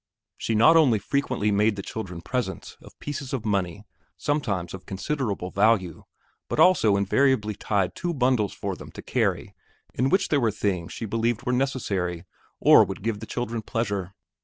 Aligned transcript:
She 0.35 0.55
not 0.55 0.75
only 0.75 0.97
frequently 0.97 1.51
made 1.51 1.75
the 1.75 1.83
children 1.83 2.21
presents 2.21 2.75
of 2.81 2.97
pieces 2.97 3.33
of 3.33 3.45
money, 3.45 3.83
sometimes 4.17 4.73
of 4.73 4.87
considerable 4.87 5.51
value, 5.51 6.05
but 6.49 6.59
also 6.59 6.97
invariably 6.97 7.53
tied 7.53 7.93
two 7.93 8.11
bundles 8.11 8.51
for 8.53 8.75
them 8.75 8.89
to 8.93 9.03
carry 9.03 9.53
in 9.93 10.09
which 10.09 10.29
there 10.29 10.39
were 10.41 10.49
things 10.49 10.91
she 10.91 11.05
believed 11.05 11.43
were 11.45 11.53
necessary 11.53 12.25
or 12.59 12.83
would 12.83 13.03
give 13.03 13.19
the 13.19 13.27
children 13.27 13.61
pleasure. 13.61 14.15